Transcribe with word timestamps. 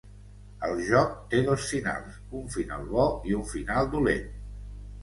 El 0.67 0.79
joc 0.87 1.13
té 1.33 1.43
dos 1.49 1.67
finals: 1.73 2.17
un 2.41 2.49
final 2.57 2.91
bo 2.97 3.07
i 3.33 3.39
un 3.43 3.49
final 3.55 3.95
dolent. 3.97 4.31